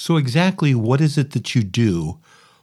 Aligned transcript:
So, 0.00 0.16
exactly 0.16 0.74
what 0.74 1.02
is 1.02 1.18
it 1.18 1.32
that 1.32 1.54
you 1.54 1.62
do 1.62 2.20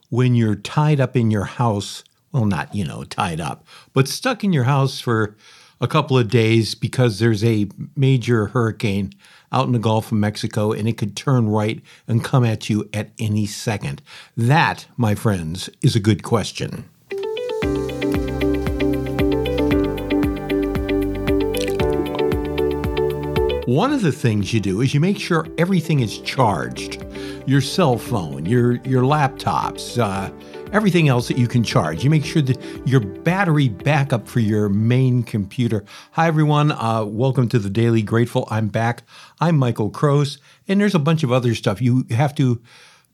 when 0.10 0.34
you're 0.34 0.56
tied 0.56 1.00
up 1.00 1.16
in 1.16 1.30
your 1.30 1.44
house? 1.44 2.04
Well, 2.32 2.46
not, 2.46 2.74
you 2.74 2.84
know, 2.84 3.04
tied 3.04 3.40
up, 3.40 3.64
but 3.94 4.08
stuck 4.08 4.44
in 4.44 4.54
your 4.54 4.64
house 4.64 5.00
for 5.00 5.36
a 5.80 5.88
couple 5.88 6.18
of 6.18 6.30
days 6.30 6.74
because 6.74 7.20
there's 7.20 7.44
a 7.44 7.70
major 7.96 8.48
hurricane 8.48 9.14
out 9.52 9.68
in 9.68 9.74
the 9.74 9.78
Gulf 9.78 10.12
of 10.12 10.18
Mexico 10.18 10.72
and 10.72 10.88
it 10.88 10.98
could 10.98 11.16
turn 11.16 11.48
right 11.48 11.80
and 12.08 12.24
come 12.24 12.44
at 12.44 12.72
you 12.72 12.90
at 12.92 13.12
any 13.20 13.46
second. 13.46 14.02
That, 14.36 14.88
my 14.98 15.14
friends, 15.14 15.70
is 15.84 15.96
a 15.96 16.00
good 16.00 16.24
question. 16.24 16.90
One 23.68 23.92
of 23.92 24.02
the 24.02 24.14
things 24.14 24.54
you 24.54 24.62
do 24.62 24.80
is 24.80 24.94
you 24.94 25.02
make 25.02 25.20
sure 25.20 25.46
everything 25.58 26.00
is 26.00 26.20
charged. 26.20 27.06
Your 27.46 27.60
cell 27.60 27.98
phone, 27.98 28.46
your 28.46 28.76
your 28.86 29.04
laptops, 29.04 29.98
uh, 29.98 30.32
everything 30.72 31.10
else 31.10 31.28
that 31.28 31.38
you 31.38 31.50
can 31.50 31.66
charge. 31.66 32.02
You 32.02 32.10
make 32.10 32.24
sure 32.24 32.42
that 32.44 32.58
your 32.88 33.02
battery 33.02 33.68
backup 33.68 34.26
for 34.26 34.40
your 34.40 34.70
main 34.70 35.22
computer. 35.22 35.84
Hi 36.12 36.28
everyone, 36.28 36.72
uh, 36.72 37.04
welcome 37.04 37.50
to 37.50 37.60
the 37.60 37.70
Daily 37.70 38.02
Grateful. 38.02 38.48
I'm 38.50 38.70
back. 38.70 39.04
I'm 39.42 39.58
Michael 39.58 39.92
Kroos, 39.92 40.40
and 40.70 40.80
there's 40.80 40.96
a 40.96 41.00
bunch 41.00 41.24
of 41.24 41.34
other 41.34 41.54
stuff 41.54 41.82
you 41.82 42.06
have 42.12 42.34
to 42.36 42.62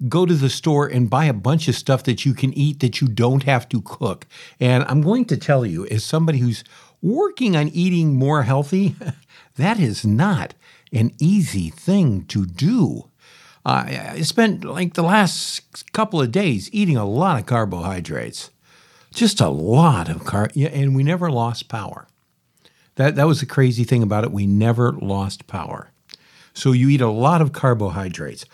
go 0.07 0.27
to 0.27 0.35
the 0.35 0.51
store 0.51 0.85
and 0.85 1.09
buy 1.09 1.25
a 1.25 1.33
bunch 1.33 1.67
of 1.67 1.73
stuff 1.73 2.03
that 2.03 2.25
you 2.25 2.35
can 2.35 2.53
eat 2.53 2.79
that 2.81 3.01
you 3.01 3.07
don't 3.07 3.41
have 3.41 3.67
to 3.69 3.81
cook. 3.81 4.27
And 4.59 4.83
I'm 4.83 5.01
going 5.01 5.25
to 5.25 5.37
tell 5.37 5.65
you, 5.65 5.87
as 5.87 6.03
somebody 6.03 6.37
who's 6.37 6.63
working 7.03 7.55
on 7.55 7.67
eating 7.67 8.15
more 8.15 8.43
healthy, 8.43 8.95
that 9.57 9.79
is 9.79 10.03
not 10.03 10.55
an 10.91 11.11
easy 11.19 11.69
thing 11.69 12.25
to 12.25 12.45
do. 12.45 13.09
I 13.65 14.21
spent 14.21 14.65
like 14.65 14.95
the 14.95 15.03
last 15.03 15.93
couple 15.93 16.21
of 16.21 16.31
days 16.31 16.69
eating 16.73 16.97
a 16.97 17.05
lot 17.05 17.39
of 17.39 17.45
carbohydrates, 17.45 18.49
just 19.13 19.39
a 19.39 19.47
lot 19.47 20.09
of 20.09 20.25
car, 20.25 20.49
and 20.55 20.95
we 20.95 21.03
never 21.03 21.31
lost 21.31 21.69
power. 21.69 22.07
That 22.95 23.15
that 23.15 23.27
was 23.27 23.39
the 23.39 23.45
crazy 23.45 23.83
thing 23.85 24.03
about 24.03 24.25
it. 24.25 24.31
We 24.31 24.45
never 24.45 24.91
lost 24.91 25.47
power. 25.47 25.91
So 26.53 26.71
you 26.73 26.89
eat 26.89 27.01
a 27.01 27.09
lot 27.09 27.41
of 27.41 27.53
carbohydrates, 27.53 28.45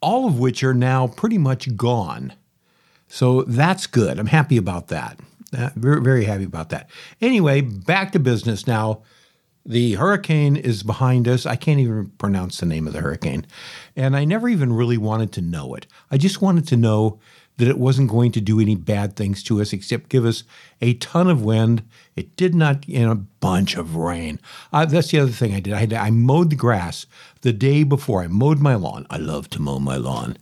all 0.00 0.26
of 0.26 0.38
which 0.38 0.62
are 0.62 0.74
now 0.74 1.06
pretty 1.06 1.38
much 1.38 1.76
gone. 1.76 2.34
So 3.08 3.42
that's 3.42 3.86
good. 3.86 4.18
I'm 4.18 4.26
happy 4.26 4.56
about 4.56 4.88
that. 4.88 5.18
Uh, 5.56 5.70
very, 5.76 6.00
very 6.00 6.24
happy 6.24 6.44
about 6.44 6.70
that. 6.70 6.88
Anyway, 7.20 7.60
back 7.60 8.12
to 8.12 8.18
business 8.18 8.66
now. 8.66 9.02
The 9.64 9.94
hurricane 9.94 10.56
is 10.56 10.82
behind 10.82 11.28
us. 11.28 11.46
I 11.46 11.54
can't 11.54 11.78
even 11.78 12.10
pronounce 12.18 12.58
the 12.58 12.66
name 12.66 12.88
of 12.88 12.94
the 12.94 13.00
hurricane. 13.00 13.46
And 13.94 14.16
I 14.16 14.24
never 14.24 14.48
even 14.48 14.72
really 14.72 14.98
wanted 14.98 15.30
to 15.32 15.40
know 15.40 15.74
it. 15.74 15.86
I 16.10 16.16
just 16.18 16.42
wanted 16.42 16.66
to 16.68 16.76
know 16.76 17.20
that 17.62 17.70
it 17.70 17.78
wasn't 17.78 18.10
going 18.10 18.32
to 18.32 18.40
do 18.40 18.58
any 18.58 18.74
bad 18.74 19.14
things 19.14 19.40
to 19.40 19.60
us 19.60 19.72
except 19.72 20.08
give 20.08 20.24
us 20.24 20.42
a 20.80 20.94
ton 20.94 21.30
of 21.30 21.42
wind. 21.44 21.84
It 22.16 22.34
did 22.34 22.56
not, 22.56 22.88
in 22.88 23.08
a 23.08 23.14
bunch 23.14 23.76
of 23.76 23.94
rain. 23.94 24.40
Uh, 24.72 24.84
that's 24.84 25.12
the 25.12 25.20
other 25.20 25.30
thing 25.30 25.54
I 25.54 25.60
did. 25.60 25.72
I, 25.72 25.86
to, 25.86 25.96
I 25.96 26.10
mowed 26.10 26.50
the 26.50 26.56
grass 26.56 27.06
the 27.42 27.52
day 27.52 27.84
before. 27.84 28.20
I 28.20 28.26
mowed 28.26 28.58
my 28.58 28.74
lawn. 28.74 29.06
I 29.10 29.18
love 29.18 29.48
to 29.50 29.62
mow 29.62 29.78
my 29.78 29.94
lawn. 29.94 30.38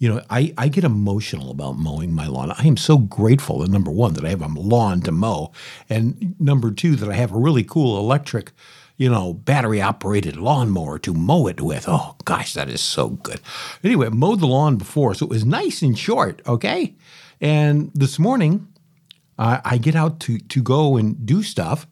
You 0.00 0.08
know, 0.08 0.22
I, 0.30 0.52
I 0.58 0.66
get 0.66 0.82
emotional 0.82 1.52
about 1.52 1.78
mowing 1.78 2.12
my 2.12 2.26
lawn. 2.26 2.50
I 2.50 2.66
am 2.66 2.76
so 2.76 2.98
grateful 2.98 3.60
that 3.60 3.70
number 3.70 3.92
one, 3.92 4.14
that 4.14 4.24
I 4.24 4.30
have 4.30 4.42
a 4.42 4.48
lawn 4.48 5.00
to 5.02 5.12
mow, 5.12 5.52
and 5.88 6.34
number 6.40 6.72
two, 6.72 6.96
that 6.96 7.08
I 7.08 7.14
have 7.14 7.30
a 7.30 7.38
really 7.38 7.62
cool 7.62 8.00
electric 8.00 8.50
you 8.96 9.10
know, 9.10 9.34
battery 9.34 9.82
operated 9.82 10.36
lawnmower 10.36 10.98
to 11.00 11.12
mow 11.12 11.46
it 11.46 11.60
with. 11.60 11.86
Oh, 11.88 12.14
gosh, 12.24 12.54
that 12.54 12.68
is 12.68 12.80
so 12.80 13.08
good. 13.10 13.40
Anyway, 13.82 14.06
I 14.06 14.10
mowed 14.10 14.40
the 14.40 14.46
lawn 14.46 14.76
before, 14.76 15.14
so 15.14 15.26
it 15.26 15.30
was 15.30 15.44
nice 15.44 15.82
and 15.82 15.98
short, 15.98 16.40
okay? 16.46 16.94
And 17.40 17.90
this 17.94 18.18
morning, 18.18 18.68
I 19.36 19.78
get 19.78 19.96
out 19.96 20.20
to, 20.20 20.38
to 20.38 20.62
go 20.62 20.96
and 20.96 21.26
do 21.26 21.42
stuff, 21.42 21.88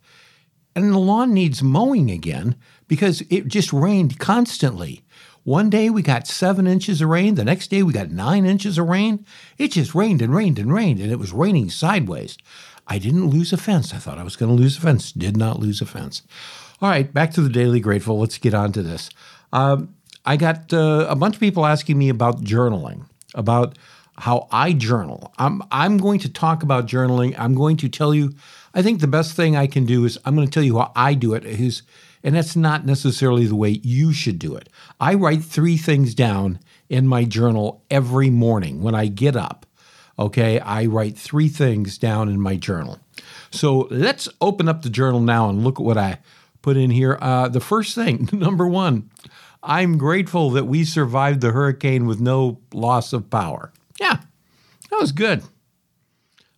and 0.76 0.92
the 0.92 0.98
lawn 0.98 1.34
needs 1.34 1.62
mowing 1.62 2.10
again 2.10 2.54
because 2.86 3.22
it 3.30 3.48
just 3.48 3.72
rained 3.72 4.18
constantly. 4.18 5.02
One 5.42 5.68
day 5.68 5.90
we 5.90 6.02
got 6.02 6.28
seven 6.28 6.68
inches 6.68 7.02
of 7.02 7.08
rain. 7.08 7.34
The 7.34 7.44
next 7.44 7.68
day 7.68 7.82
we 7.82 7.92
got 7.92 8.12
nine 8.12 8.46
inches 8.46 8.78
of 8.78 8.88
rain. 8.88 9.26
It 9.58 9.72
just 9.72 9.92
rained 9.92 10.22
and 10.22 10.32
rained 10.32 10.60
and 10.60 10.72
rained, 10.72 11.00
and 11.00 11.10
it 11.10 11.18
was 11.18 11.32
raining 11.32 11.68
sideways. 11.68 12.38
I 12.86 12.98
didn't 12.98 13.30
lose 13.30 13.52
a 13.52 13.56
fence. 13.56 13.94
I 13.94 13.98
thought 13.98 14.18
I 14.18 14.24
was 14.24 14.36
going 14.36 14.54
to 14.54 14.60
lose 14.60 14.78
a 14.78 14.80
fence. 14.80 15.12
Did 15.12 15.36
not 15.36 15.60
lose 15.60 15.80
a 15.80 15.86
fence. 15.86 16.22
All 16.80 16.88
right, 16.88 17.12
back 17.12 17.32
to 17.32 17.40
the 17.40 17.48
Daily 17.48 17.80
Grateful. 17.80 18.18
Let's 18.18 18.38
get 18.38 18.54
on 18.54 18.72
to 18.72 18.82
this. 18.82 19.08
Um, 19.52 19.94
I 20.24 20.36
got 20.36 20.72
uh, 20.72 21.06
a 21.08 21.16
bunch 21.16 21.36
of 21.36 21.40
people 21.40 21.66
asking 21.66 21.98
me 21.98 22.08
about 22.08 22.42
journaling, 22.42 23.06
about 23.34 23.78
how 24.18 24.48
I 24.50 24.72
journal. 24.72 25.32
I'm 25.38 25.62
I'm 25.70 25.98
going 25.98 26.18
to 26.20 26.28
talk 26.28 26.62
about 26.62 26.86
journaling. 26.86 27.34
I'm 27.38 27.54
going 27.54 27.76
to 27.78 27.88
tell 27.88 28.14
you. 28.14 28.34
I 28.74 28.82
think 28.82 29.00
the 29.00 29.06
best 29.06 29.34
thing 29.36 29.56
I 29.56 29.66
can 29.66 29.84
do 29.84 30.04
is 30.04 30.18
I'm 30.24 30.34
going 30.34 30.46
to 30.46 30.52
tell 30.52 30.62
you 30.62 30.78
how 30.78 30.92
I 30.94 31.14
do 31.14 31.34
it. 31.34 31.44
Is 31.44 31.82
and 32.22 32.34
that's 32.34 32.56
not 32.56 32.86
necessarily 32.86 33.46
the 33.46 33.56
way 33.56 33.80
you 33.82 34.12
should 34.12 34.38
do 34.38 34.54
it. 34.54 34.68
I 35.00 35.14
write 35.14 35.42
three 35.42 35.76
things 35.76 36.14
down 36.14 36.60
in 36.88 37.08
my 37.08 37.24
journal 37.24 37.84
every 37.90 38.30
morning 38.30 38.82
when 38.82 38.94
I 38.94 39.06
get 39.06 39.34
up. 39.34 39.66
Okay, 40.18 40.58
I 40.60 40.86
write 40.86 41.16
three 41.16 41.48
things 41.48 41.98
down 41.98 42.28
in 42.28 42.40
my 42.40 42.56
journal. 42.56 42.98
So 43.50 43.88
let's 43.90 44.28
open 44.40 44.68
up 44.68 44.82
the 44.82 44.90
journal 44.90 45.20
now 45.20 45.48
and 45.48 45.64
look 45.64 45.78
at 45.80 45.84
what 45.84 45.98
I 45.98 46.18
put 46.60 46.76
in 46.76 46.90
here. 46.90 47.18
Uh, 47.20 47.48
the 47.48 47.60
first 47.60 47.94
thing, 47.94 48.28
number 48.32 48.66
one, 48.66 49.10
I'm 49.62 49.98
grateful 49.98 50.50
that 50.50 50.66
we 50.66 50.84
survived 50.84 51.40
the 51.40 51.52
hurricane 51.52 52.06
with 52.06 52.20
no 52.20 52.60
loss 52.72 53.12
of 53.12 53.30
power. 53.30 53.72
Yeah, 54.00 54.18
that 54.90 55.00
was 55.00 55.12
good. 55.12 55.42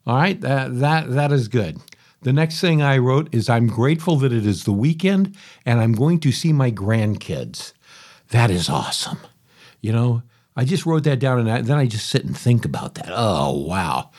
All 0.06 0.16
right, 0.16 0.40
that 0.40 0.78
that 0.80 1.10
that 1.10 1.32
is 1.32 1.48
good. 1.48 1.78
The 2.22 2.32
next 2.32 2.60
thing 2.60 2.80
I 2.80 2.98
wrote 2.98 3.34
is 3.34 3.50
I'm 3.50 3.66
grateful 3.66 4.16
that 4.16 4.32
it 4.32 4.46
is 4.46 4.64
the 4.64 4.72
weekend 4.72 5.36
and 5.66 5.80
I'm 5.80 5.92
going 5.92 6.20
to 6.20 6.32
see 6.32 6.54
my 6.54 6.70
grandkids. 6.70 7.74
That 8.30 8.50
is 8.50 8.70
awesome. 8.70 9.18
You 9.82 9.92
know, 9.92 10.22
I 10.56 10.64
just 10.64 10.86
wrote 10.86 11.04
that 11.04 11.18
down 11.18 11.40
and 11.40 11.50
I, 11.50 11.60
then 11.62 11.78
I 11.78 11.86
just 11.86 12.08
sit 12.08 12.24
and 12.24 12.36
think 12.36 12.64
about 12.64 12.94
that. 12.94 13.10
Oh, 13.10 13.64
wow. 13.66 14.10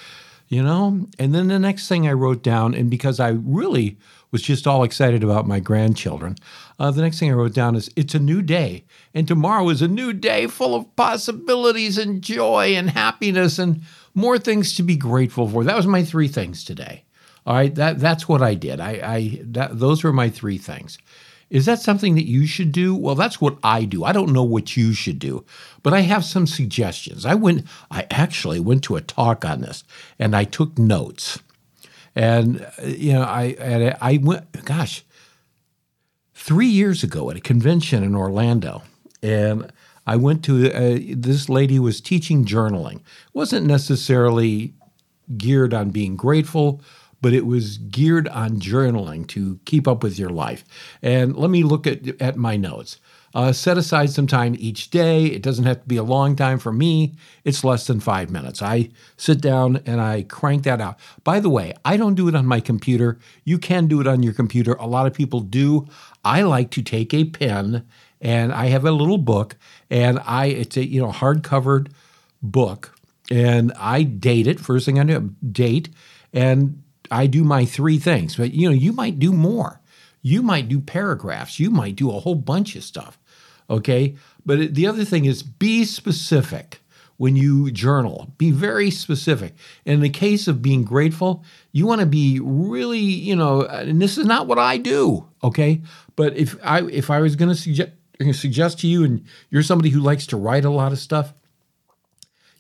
You 0.48 0.62
know, 0.62 1.08
and 1.18 1.34
then 1.34 1.48
the 1.48 1.60
next 1.60 1.88
thing 1.88 2.08
I 2.08 2.14
wrote 2.14 2.44
down, 2.44 2.76
and 2.76 2.90
because 2.90 3.20
I 3.20 3.30
really 3.30 3.98
was 4.36 4.42
just 4.42 4.68
all 4.68 4.84
excited 4.84 5.24
about 5.24 5.48
my 5.48 5.60
grandchildren. 5.60 6.36
Uh, 6.78 6.92
the 6.92 7.02
next 7.02 7.20
thing 7.20 7.32
I 7.32 7.36
wrote 7.36 7.54
down 7.54 7.76
is 7.76 7.90
it's 7.96 8.14
a 8.16 8.20
new 8.20 8.42
day, 8.42 8.84
and 9.14 9.28
tomorrow 9.28 9.70
is 9.70 9.82
a 9.82 9.88
new 9.88 10.12
day 10.12 10.46
full 10.48 10.76
of 10.76 10.94
possibilities 10.96 11.98
and 11.98 12.22
joy 12.22 12.76
and 12.76 12.90
happiness 12.90 13.58
and 13.58 13.82
more 14.14 14.38
things 14.38 14.76
to 14.76 14.84
be 14.84 14.98
grateful 14.98 15.48
for. 15.48 15.64
That 15.64 15.78
was 15.78 15.88
my 15.88 16.04
three 16.04 16.28
things 16.28 16.64
today. 16.66 17.06
All 17.46 17.56
right, 17.56 17.74
that 17.76 18.00
that's 18.00 18.28
what 18.28 18.42
I 18.42 18.56
did. 18.56 18.80
I, 18.80 18.92
I 18.92 19.40
that, 19.44 19.80
those 19.80 20.04
were 20.04 20.14
my 20.14 20.30
three 20.30 20.58
things. 20.58 20.98
Is 21.50 21.66
that 21.68 21.80
something 21.80 22.16
that 22.16 22.28
you 22.28 22.48
should 22.48 22.72
do? 22.72 22.96
Well, 22.96 23.16
that's 23.16 23.40
what 23.40 23.58
I 23.64 23.86
do. 23.86 24.04
I 24.04 24.12
don't 24.12 24.34
know 24.34 24.44
what 24.44 24.76
you 24.76 24.94
should 24.94 25.20
do, 25.20 25.46
but 25.84 25.94
I 25.94 26.02
have 26.02 26.26
some 26.26 26.48
suggestions. 26.48 27.26
I 27.26 27.36
went 27.36 27.66
I 27.92 28.08
actually 28.10 28.60
went 28.60 28.84
to 28.86 28.96
a 28.96 29.02
talk 29.02 29.46
on 29.46 29.62
this 29.62 29.84
and 30.18 30.36
I 30.36 30.44
took 30.44 30.78
notes. 30.78 31.40
And 32.16 32.66
you 32.84 33.14
know, 33.14 33.24
I 33.24 33.96
I 34.02 34.20
went, 34.22 34.66
gosh, 34.66 35.04
three 36.34 36.68
years 36.68 37.04
ago 37.04 37.30
at 37.30 37.38
a 37.38 37.42
convention 37.42 38.04
in 38.04 38.16
Orlando, 38.16 38.84
and 39.22 39.72
I 40.08 40.16
went 40.16 40.44
to 40.46 40.72
uh, 40.72 41.00
this 41.16 41.50
lady 41.50 41.78
was 41.78 42.00
teaching 42.00 42.46
journaling. 42.46 43.02
Wasn't 43.34 43.68
necessarily 43.68 44.74
geared 45.38 45.74
on 45.74 45.90
being 45.90 46.16
grateful, 46.16 46.82
but 47.26 47.34
it 47.34 47.48
was 47.48 47.80
geared 47.80 48.28
on 48.28 48.60
journaling 48.60 49.26
to 49.26 49.60
keep 49.66 49.88
up 49.88 50.04
with 50.04 50.20
your 50.20 50.30
life. 50.30 50.64
And 51.02 51.36
let 51.36 51.50
me 51.50 51.64
look 51.64 51.88
at 51.88 52.22
at 52.22 52.38
my 52.38 52.56
notes. 52.56 53.00
Uh, 53.34 53.52
set 53.52 53.80
aside 53.80 54.12
some 54.12 54.28
time 54.28 54.56
each 54.60 54.92
day. 54.92 55.26
It 55.26 55.42
doesn't 55.42 55.66
have 55.66 55.82
to 55.82 55.88
be 55.88 55.98
a 55.98 56.04
long 56.04 56.36
time 56.36 56.60
for 56.60 56.72
me. 56.72 57.16
It's 57.44 57.64
less 57.64 57.88
than 57.88 58.00
five 58.00 58.30
minutes. 58.30 58.62
I 58.62 58.92
sit 59.18 59.42
down 59.42 59.82
and 59.88 60.00
I 60.00 60.22
crank 60.22 60.66
that 60.66 60.80
out. 60.80 61.00
By 61.24 61.40
the 61.40 61.50
way, 61.50 61.74
I 61.84 61.98
don't 61.98 62.14
do 62.14 62.28
it 62.28 62.36
on 62.36 62.46
my 62.46 62.60
computer. 62.60 63.18
You 63.44 63.58
can 63.58 63.88
do 63.88 64.00
it 64.00 64.06
on 64.06 64.22
your 64.22 64.34
computer. 64.34 64.74
A 64.74 64.86
lot 64.86 65.08
of 65.08 65.16
people 65.16 65.40
do. 65.40 65.88
I 66.24 66.44
like 66.44 66.70
to 66.72 66.84
take 66.84 67.12
a 67.12 67.24
pen 67.24 67.88
and 68.22 68.54
I 68.54 68.68
have 68.68 68.86
a 68.86 68.92
little 68.92 69.18
book 69.18 69.56
and 69.90 70.20
I 70.28 70.46
it's 70.46 70.78
a 70.78 70.86
you 70.86 71.02
know 71.02 71.12
hardcovered 71.12 71.88
book 72.44 72.94
and 73.32 73.74
I 73.80 74.04
date 74.04 74.46
it. 74.46 74.60
First 74.60 74.86
thing 74.86 75.00
I 75.00 75.06
do, 75.06 75.34
date 75.52 75.90
and 76.36 76.84
I 77.12 77.28
do 77.28 77.44
my 77.44 77.66
three 77.66 77.98
things. 77.98 78.36
But 78.36 78.54
you 78.54 78.70
know, 78.70 78.76
you 78.76 78.94
might 78.94 79.20
do 79.20 79.32
more. 79.32 79.82
You 80.22 80.42
might 80.42 80.68
do 80.68 80.80
paragraphs. 80.80 81.60
You 81.60 81.70
might 81.70 81.96
do 81.96 82.10
a 82.10 82.20
whole 82.20 82.36
bunch 82.36 82.76
of 82.76 82.84
stuff. 82.84 83.20
Okay. 83.70 84.16
But 84.46 84.74
the 84.76 84.88
other 84.88 85.06
thing 85.06 85.26
is 85.26 85.44
be 85.44 85.86
specific 85.86 86.82
when 87.18 87.36
you 87.36 87.72
journal. 87.72 88.34
Be 88.38 88.52
very 88.52 88.92
specific. 88.92 89.56
In 89.86 90.02
the 90.02 90.10
case 90.10 90.48
of 90.48 90.62
being 90.62 90.84
grateful, 90.84 91.44
you 91.72 91.86
want 91.86 92.02
to 92.02 92.08
be 92.08 92.40
really, 92.40 93.00
you 93.00 93.36
know, 93.36 93.62
and 93.62 94.02
this 94.02 94.18
is 94.18 94.26
not 94.26 94.48
what 94.48 94.60
I 94.60 94.78
do, 94.78 95.28
okay? 95.44 95.82
But 96.16 96.36
if 96.38 96.58
I 96.64 96.84
if 96.84 97.10
I 97.10 97.20
was 97.20 97.36
going 97.36 97.50
to 97.50 97.56
suggest 97.56 97.92
suggest 98.32 98.80
to 98.80 98.88
you, 98.88 99.04
and 99.04 99.26
you're 99.50 99.64
somebody 99.64 99.90
who 99.90 100.00
likes 100.00 100.28
to 100.28 100.38
write 100.38 100.66
a 100.66 100.70
lot 100.70 100.92
of 100.92 101.00
stuff, 101.00 101.34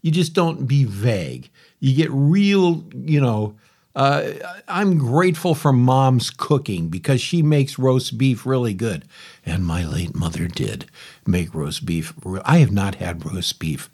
you 0.01 0.12
just 0.12 0.33
don't 0.33 0.68
be 0.68 0.83
vague. 0.83 1.50
You 1.80 1.95
get 1.95 2.09
real, 2.12 2.86
you 2.94 3.21
know. 3.21 3.56
Uh, 3.95 4.33
I'm 4.68 4.97
grateful 4.97 5.56
for 5.56 5.71
mom's 5.71 6.30
cooking 6.30 6.89
because 6.89 7.21
she 7.21 7.42
makes 7.42 7.80
roast 7.80 8.18
beef 8.18 8.45
really 8.45 8.74
good. 8.74 9.06
And 9.45 9.65
my 9.65 9.86
late 9.86 10.13
mother 10.13 10.47
did 10.47 10.86
make 11.25 11.56
roast 11.56 11.86
beef. 11.86 12.13
I 12.44 12.57
have 12.57 12.71
not 12.71 12.95
had 12.95 13.25
roast 13.25 13.57
beef 13.57 13.89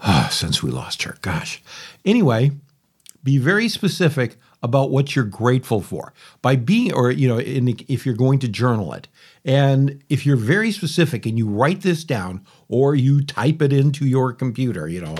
uh, 0.00 0.28
since 0.28 0.62
we 0.62 0.70
lost 0.70 1.04
her. 1.04 1.16
Gosh. 1.20 1.62
Anyway, 2.04 2.50
be 3.22 3.38
very 3.38 3.68
specific 3.68 4.36
about 4.62 4.90
what 4.90 5.14
you're 5.14 5.24
grateful 5.24 5.80
for 5.80 6.12
by 6.40 6.56
being, 6.56 6.92
or, 6.92 7.10
you 7.10 7.28
know, 7.28 7.38
if 7.40 8.04
you're 8.06 8.14
going 8.14 8.38
to 8.40 8.48
journal 8.48 8.92
it. 8.92 9.08
And 9.44 10.02
if 10.08 10.24
you're 10.24 10.36
very 10.36 10.70
specific 10.70 11.26
and 11.26 11.36
you 11.36 11.48
write 11.48 11.82
this 11.82 12.04
down 12.04 12.44
or 12.68 12.94
you 12.94 13.24
type 13.24 13.60
it 13.60 13.72
into 13.72 14.06
your 14.06 14.32
computer, 14.32 14.88
you 14.88 15.00
know, 15.00 15.16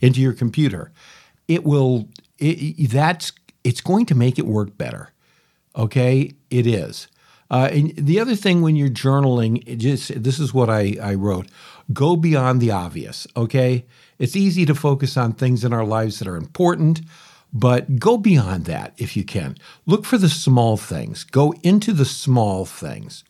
into 0.00 0.20
your 0.20 0.34
computer, 0.34 0.92
it 1.48 1.64
will, 1.64 2.08
it, 2.38 2.90
that's, 2.90 3.32
it's 3.64 3.80
going 3.80 4.06
to 4.06 4.14
make 4.14 4.38
it 4.38 4.46
work 4.46 4.76
better. 4.76 5.10
Okay. 5.76 6.32
It 6.50 6.66
is. 6.66 7.08
Uh, 7.50 7.68
and 7.72 7.94
the 7.96 8.18
other 8.18 8.34
thing 8.34 8.60
when 8.60 8.76
you're 8.76 8.88
journaling, 8.88 9.78
just 9.78 10.22
this 10.22 10.38
is 10.38 10.52
what 10.52 10.68
I, 10.68 10.96
I 11.00 11.14
wrote 11.14 11.48
go 11.92 12.16
beyond 12.16 12.60
the 12.60 12.72
obvious. 12.72 13.26
Okay. 13.36 13.86
It's 14.18 14.34
easy 14.34 14.66
to 14.66 14.74
focus 14.74 15.16
on 15.16 15.32
things 15.32 15.64
in 15.64 15.72
our 15.72 15.84
lives 15.84 16.18
that 16.18 16.26
are 16.26 16.36
important, 16.36 17.02
but 17.52 17.98
go 17.98 18.16
beyond 18.16 18.64
that 18.64 18.92
if 18.96 19.16
you 19.16 19.24
can. 19.24 19.56
Look 19.84 20.04
for 20.04 20.18
the 20.18 20.28
small 20.28 20.76
things, 20.76 21.22
go 21.22 21.54
into 21.62 21.92
the 21.92 22.04
small 22.04 22.64
things 22.64 23.22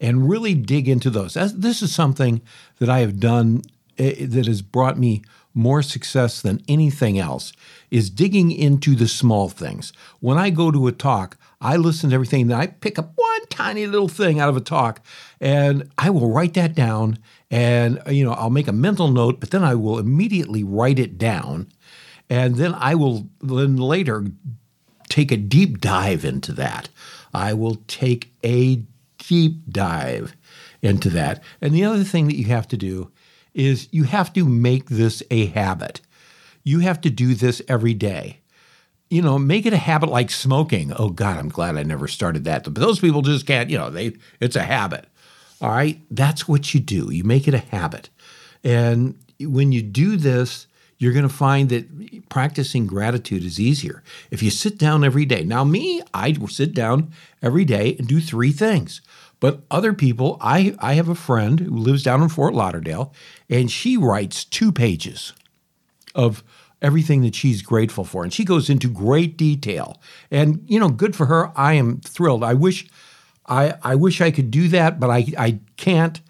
and 0.00 0.28
really 0.28 0.54
dig 0.54 0.88
into 0.88 1.08
those. 1.08 1.34
This 1.34 1.80
is 1.80 1.94
something 1.94 2.42
that 2.80 2.90
I 2.90 2.98
have 2.98 3.20
done 3.20 3.62
eh, 3.98 4.26
that 4.26 4.46
has 4.46 4.60
brought 4.60 4.98
me 4.98 5.22
more 5.54 5.82
success 5.82 6.40
than 6.40 6.62
anything 6.68 7.18
else 7.18 7.52
is 7.90 8.10
digging 8.10 8.50
into 8.50 8.94
the 8.94 9.08
small 9.08 9.48
things. 9.48 9.92
When 10.20 10.38
I 10.38 10.50
go 10.50 10.70
to 10.70 10.86
a 10.86 10.92
talk, 10.92 11.36
I 11.60 11.76
listen 11.76 12.10
to 12.10 12.14
everything, 12.14 12.46
then 12.46 12.58
I 12.58 12.66
pick 12.66 12.98
up 12.98 13.12
one 13.14 13.46
tiny 13.48 13.86
little 13.86 14.08
thing 14.08 14.40
out 14.40 14.48
of 14.48 14.56
a 14.56 14.60
talk 14.60 15.00
and 15.40 15.90
I 15.98 16.10
will 16.10 16.30
write 16.30 16.54
that 16.54 16.74
down 16.74 17.18
and 17.50 18.00
uh, 18.06 18.10
you 18.10 18.24
know, 18.24 18.32
I'll 18.32 18.50
make 18.50 18.68
a 18.68 18.72
mental 18.72 19.08
note, 19.08 19.40
but 19.40 19.50
then 19.50 19.62
I 19.62 19.74
will 19.74 19.98
immediately 19.98 20.64
write 20.64 20.98
it 20.98 21.18
down 21.18 21.68
and 22.28 22.56
then 22.56 22.74
I 22.74 22.94
will 22.94 23.28
then 23.40 23.76
later 23.76 24.26
take 25.08 25.30
a 25.30 25.36
deep 25.36 25.80
dive 25.80 26.24
into 26.24 26.52
that. 26.54 26.88
I 27.34 27.52
will 27.52 27.76
take 27.86 28.32
a 28.42 28.82
deep 29.18 29.70
dive 29.70 30.34
into 30.80 31.10
that. 31.10 31.42
And 31.60 31.74
the 31.74 31.84
other 31.84 32.04
thing 32.04 32.26
that 32.26 32.36
you 32.36 32.46
have 32.46 32.66
to 32.68 32.76
do 32.76 33.11
is 33.54 33.88
you 33.90 34.04
have 34.04 34.32
to 34.34 34.44
make 34.44 34.88
this 34.88 35.22
a 35.30 35.46
habit. 35.46 36.00
You 36.64 36.80
have 36.80 37.00
to 37.02 37.10
do 37.10 37.34
this 37.34 37.60
every 37.68 37.94
day. 37.94 38.38
You 39.10 39.20
know, 39.20 39.38
make 39.38 39.66
it 39.66 39.74
a 39.74 39.78
habit 39.78 40.08
like 40.08 40.30
smoking. 40.30 40.92
Oh 40.98 41.10
God, 41.10 41.36
I'm 41.36 41.50
glad 41.50 41.76
I 41.76 41.82
never 41.82 42.08
started 42.08 42.44
that. 42.44 42.64
But 42.64 42.74
those 42.76 42.98
people 42.98 43.20
just 43.20 43.46
can't, 43.46 43.68
you 43.68 43.76
know, 43.76 43.90
they 43.90 44.16
it's 44.40 44.56
a 44.56 44.62
habit. 44.62 45.06
All 45.60 45.70
right? 45.70 46.00
That's 46.10 46.48
what 46.48 46.72
you 46.74 46.80
do. 46.80 47.12
You 47.12 47.24
make 47.24 47.46
it 47.46 47.54
a 47.54 47.58
habit. 47.58 48.08
And 48.64 49.18
when 49.38 49.72
you 49.72 49.82
do 49.82 50.16
this, 50.16 50.66
you're 50.98 51.12
going 51.12 51.28
to 51.28 51.34
find 51.34 51.68
that 51.70 52.28
practicing 52.28 52.86
gratitude 52.86 53.44
is 53.44 53.58
easier. 53.58 54.02
If 54.30 54.42
you 54.42 54.50
sit 54.50 54.78
down 54.78 55.02
every 55.02 55.24
day. 55.24 55.42
Now, 55.42 55.64
me, 55.64 56.00
I 56.14 56.32
sit 56.48 56.74
down 56.74 57.12
every 57.42 57.64
day 57.64 57.96
and 57.98 58.06
do 58.06 58.20
three 58.20 58.52
things. 58.52 59.00
But 59.42 59.64
other 59.72 59.92
people, 59.92 60.38
I, 60.40 60.76
I 60.78 60.94
have 60.94 61.08
a 61.08 61.16
friend 61.16 61.58
who 61.58 61.76
lives 61.76 62.04
down 62.04 62.22
in 62.22 62.28
Fort 62.28 62.54
Lauderdale, 62.54 63.12
and 63.50 63.68
she 63.68 63.96
writes 63.96 64.44
two 64.44 64.70
pages 64.70 65.32
of 66.14 66.44
everything 66.80 67.22
that 67.22 67.34
she's 67.34 67.60
grateful 67.60 68.04
for. 68.04 68.22
And 68.22 68.32
she 68.32 68.44
goes 68.44 68.70
into 68.70 68.88
great 68.88 69.36
detail. 69.36 70.00
And, 70.30 70.62
you 70.68 70.78
know, 70.78 70.90
good 70.90 71.16
for 71.16 71.26
her. 71.26 71.50
I 71.56 71.72
am 71.72 71.98
thrilled. 72.02 72.44
I 72.44 72.54
wish 72.54 72.86
I, 73.44 73.74
I 73.82 73.96
wish 73.96 74.20
I 74.20 74.30
could 74.30 74.52
do 74.52 74.68
that, 74.68 75.00
but 75.00 75.10
I, 75.10 75.26
I 75.36 75.58
can't 75.76 76.20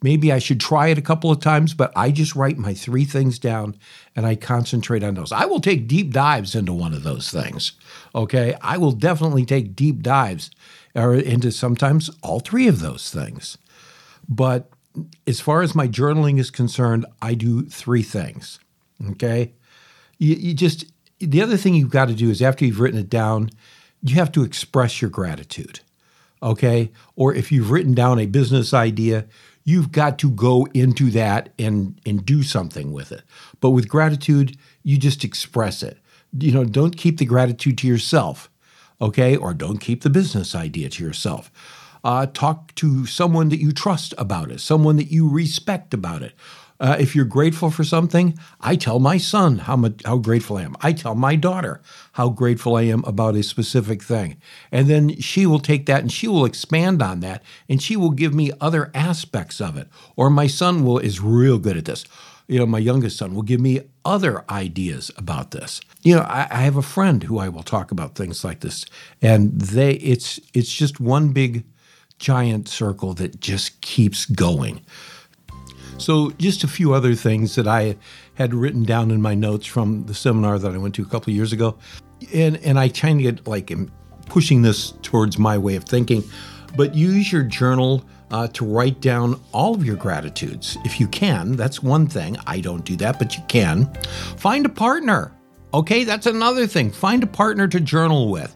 Maybe 0.00 0.32
I 0.32 0.38
should 0.38 0.60
try 0.60 0.88
it 0.88 0.98
a 0.98 1.02
couple 1.02 1.30
of 1.30 1.40
times, 1.40 1.74
but 1.74 1.92
I 1.96 2.12
just 2.12 2.36
write 2.36 2.56
my 2.56 2.72
three 2.72 3.04
things 3.04 3.38
down 3.38 3.76
and 4.14 4.26
I 4.26 4.36
concentrate 4.36 5.02
on 5.02 5.14
those. 5.14 5.32
I 5.32 5.44
will 5.46 5.60
take 5.60 5.88
deep 5.88 6.12
dives 6.12 6.54
into 6.54 6.72
one 6.72 6.94
of 6.94 7.02
those 7.02 7.30
things. 7.30 7.72
Okay. 8.14 8.54
I 8.62 8.78
will 8.78 8.92
definitely 8.92 9.44
take 9.44 9.74
deep 9.74 10.02
dives 10.02 10.50
or 10.94 11.14
into 11.14 11.52
sometimes 11.52 12.10
all 12.22 12.40
three 12.40 12.68
of 12.68 12.80
those 12.80 13.10
things. 13.10 13.58
But 14.28 14.70
as 15.26 15.40
far 15.40 15.62
as 15.62 15.74
my 15.74 15.88
journaling 15.88 16.38
is 16.38 16.50
concerned, 16.50 17.06
I 17.22 17.34
do 17.34 17.64
three 17.66 18.02
things. 18.02 18.58
Okay. 19.10 19.52
You, 20.18 20.34
you 20.34 20.54
just, 20.54 20.86
the 21.20 21.42
other 21.42 21.56
thing 21.56 21.74
you've 21.74 21.90
got 21.90 22.08
to 22.08 22.14
do 22.14 22.30
is 22.30 22.42
after 22.42 22.64
you've 22.64 22.80
written 22.80 23.00
it 23.00 23.10
down, 23.10 23.50
you 24.02 24.16
have 24.16 24.32
to 24.32 24.42
express 24.42 25.00
your 25.00 25.10
gratitude. 25.10 25.80
Okay. 26.42 26.90
Or 27.16 27.34
if 27.34 27.52
you've 27.52 27.70
written 27.70 27.94
down 27.94 28.18
a 28.18 28.26
business 28.26 28.74
idea, 28.74 29.26
you've 29.64 29.92
got 29.92 30.18
to 30.18 30.30
go 30.30 30.66
into 30.72 31.10
that 31.10 31.52
and 31.58 32.00
and 32.06 32.24
do 32.24 32.42
something 32.42 32.90
with 32.90 33.12
it. 33.12 33.22
But 33.60 33.70
with 33.70 33.88
gratitude, 33.88 34.56
you 34.82 34.96
just 34.96 35.24
express 35.24 35.82
it. 35.82 35.98
You 36.38 36.52
know, 36.52 36.64
don't 36.64 36.96
keep 36.96 37.18
the 37.18 37.26
gratitude 37.26 37.76
to 37.78 37.86
yourself, 37.86 38.48
okay? 39.00 39.36
Or 39.36 39.54
don't 39.54 39.78
keep 39.78 40.02
the 40.02 40.10
business 40.10 40.54
idea 40.54 40.88
to 40.90 41.04
yourself. 41.04 41.50
Uh, 42.04 42.26
talk 42.26 42.74
to 42.76 43.06
someone 43.06 43.48
that 43.48 43.60
you 43.60 43.72
trust 43.72 44.14
about 44.18 44.50
it, 44.50 44.60
someone 44.60 44.96
that 44.96 45.10
you 45.10 45.28
respect 45.28 45.92
about 45.92 46.22
it. 46.22 46.32
Uh, 46.80 46.96
if 47.00 47.16
you're 47.16 47.24
grateful 47.24 47.70
for 47.70 47.82
something, 47.82 48.38
I 48.60 48.76
tell 48.76 49.00
my 49.00 49.18
son 49.18 49.58
how 49.58 49.76
much 49.76 50.00
how 50.04 50.18
grateful 50.18 50.58
I 50.58 50.62
am. 50.62 50.76
I 50.80 50.92
tell 50.92 51.16
my 51.16 51.34
daughter 51.34 51.80
how 52.12 52.28
grateful 52.28 52.76
I 52.76 52.82
am 52.82 53.02
about 53.04 53.34
a 53.34 53.42
specific 53.42 54.00
thing, 54.00 54.36
and 54.70 54.86
then 54.86 55.18
she 55.18 55.44
will 55.44 55.58
take 55.58 55.86
that 55.86 56.02
and 56.02 56.12
she 56.12 56.28
will 56.28 56.44
expand 56.44 57.02
on 57.02 57.18
that, 57.20 57.42
and 57.68 57.82
she 57.82 57.96
will 57.96 58.10
give 58.10 58.32
me 58.32 58.52
other 58.60 58.92
aspects 58.94 59.60
of 59.60 59.76
it. 59.76 59.88
Or 60.14 60.30
my 60.30 60.46
son 60.46 60.84
will 60.84 60.98
is 60.98 61.20
real 61.20 61.58
good 61.58 61.76
at 61.76 61.86
this. 61.86 62.04
You 62.46 62.60
know, 62.60 62.66
my 62.66 62.78
youngest 62.78 63.18
son 63.18 63.34
will 63.34 63.42
give 63.42 63.60
me 63.60 63.80
other 64.08 64.42
ideas 64.48 65.10
about 65.18 65.50
this. 65.50 65.82
You 66.02 66.16
know, 66.16 66.22
I, 66.22 66.48
I 66.50 66.60
have 66.62 66.76
a 66.76 66.82
friend 66.82 67.22
who 67.22 67.38
I 67.38 67.50
will 67.50 67.62
talk 67.62 67.90
about 67.92 68.14
things 68.14 68.42
like 68.42 68.60
this, 68.60 68.86
and 69.20 69.60
they 69.60 69.92
it's 69.92 70.40
it's 70.54 70.72
just 70.72 70.98
one 70.98 71.28
big 71.34 71.66
giant 72.18 72.68
circle 72.68 73.12
that 73.14 73.38
just 73.40 73.80
keeps 73.82 74.24
going. 74.24 74.80
So, 75.98 76.30
just 76.38 76.64
a 76.64 76.68
few 76.68 76.94
other 76.94 77.14
things 77.14 77.54
that 77.56 77.66
I 77.66 77.96
had 78.34 78.54
written 78.54 78.84
down 78.84 79.10
in 79.10 79.20
my 79.20 79.34
notes 79.34 79.66
from 79.66 80.06
the 80.06 80.14
seminar 80.14 80.58
that 80.58 80.72
I 80.72 80.78
went 80.78 80.94
to 80.94 81.02
a 81.02 81.06
couple 81.06 81.30
of 81.30 81.36
years 81.36 81.52
ago, 81.52 81.76
and 82.32 82.56
and 82.64 82.78
I 82.78 82.88
kind 82.88 83.20
of 83.20 83.36
get 83.36 83.46
like 83.46 83.70
pushing 84.26 84.62
this 84.62 84.92
towards 85.02 85.38
my 85.38 85.58
way 85.58 85.76
of 85.76 85.84
thinking, 85.84 86.22
but 86.76 86.94
use 86.94 87.32
your 87.32 87.44
journal. 87.44 88.04
Uh, 88.30 88.46
to 88.48 88.62
write 88.62 89.00
down 89.00 89.40
all 89.52 89.74
of 89.74 89.86
your 89.86 89.96
gratitudes 89.96 90.76
if 90.84 91.00
you 91.00 91.08
can. 91.08 91.56
That's 91.56 91.82
one 91.82 92.06
thing. 92.06 92.36
I 92.46 92.60
don't 92.60 92.84
do 92.84 92.94
that, 92.96 93.18
but 93.18 93.34
you 93.38 93.42
can. 93.48 93.90
Find 94.36 94.66
a 94.66 94.68
partner. 94.68 95.32
Okay, 95.72 96.04
that's 96.04 96.26
another 96.26 96.66
thing. 96.66 96.90
Find 96.90 97.22
a 97.22 97.26
partner 97.26 97.66
to 97.68 97.80
journal 97.80 98.30
with 98.30 98.54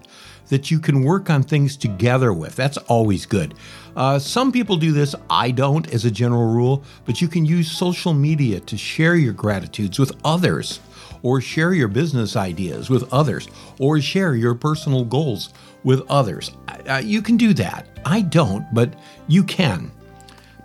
that 0.49 0.71
you 0.71 0.79
can 0.79 1.03
work 1.03 1.31
on 1.31 1.43
things 1.43 1.79
together 1.79 2.35
with. 2.35 2.55
That's 2.55 2.77
always 2.77 3.25
good. 3.25 3.55
Uh, 3.97 4.19
some 4.19 4.53
people 4.53 4.77
do 4.77 4.93
this, 4.93 5.15
I 5.31 5.51
don't 5.51 5.91
as 5.95 6.05
a 6.05 6.11
general 6.11 6.53
rule, 6.53 6.85
but 7.07 7.23
you 7.23 7.29
can 7.29 7.47
use 7.47 7.71
social 7.71 8.13
media 8.13 8.61
to 8.61 8.77
share 8.77 9.15
your 9.15 9.33
gratitudes 9.33 9.99
with 9.99 10.13
others, 10.25 10.81
or 11.23 11.41
share 11.41 11.73
your 11.73 11.89
business 11.89 12.37
ideas 12.37 12.91
with 12.91 13.11
others, 13.13 13.49
or 13.79 14.01
share 14.01 14.35
your 14.35 14.55
personal 14.55 15.05
goals 15.05 15.55
with 15.85 16.03
others. 16.11 16.51
Uh, 16.89 17.03
you 17.05 17.23
can 17.23 17.37
do 17.37 17.55
that. 17.55 17.87
I 18.05 18.23
don't, 18.23 18.67
but 18.75 18.95
you 19.29 19.45
can. 19.45 19.91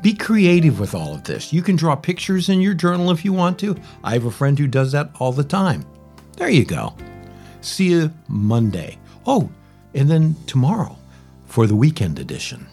Be 0.02 0.14
creative 0.14 0.80
with 0.80 0.94
all 0.94 1.14
of 1.14 1.24
this. 1.24 1.52
You 1.52 1.62
can 1.62 1.76
draw 1.76 1.96
pictures 1.96 2.50
in 2.50 2.62
your 2.62 2.74
journal 2.74 3.12
if 3.12 3.26
you 3.26 3.34
want 3.34 3.58
to. 3.60 3.76
I 4.04 4.14
have 4.14 4.26
a 4.26 4.32
friend 4.32 4.58
who 4.58 4.68
does 4.68 4.92
that 4.92 5.10
all 5.20 5.32
the 5.32 5.44
time. 5.44 5.86
There 6.38 6.50
you 6.50 6.66
go. 6.66 6.96
See 7.62 7.90
you 7.90 8.12
Monday. 8.28 8.98
Oh, 9.26 9.50
and 9.94 10.10
then 10.10 10.36
tomorrow 10.46 10.98
for 11.46 11.66
the 11.66 11.76
weekend 11.76 12.20
edition. 12.20 12.68